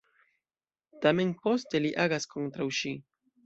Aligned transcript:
Tamen 1.05 1.35
poste 1.45 1.85
li 1.87 1.95
agas 2.07 2.29
kontraŭ 2.35 2.71
ŝi. 2.83 2.97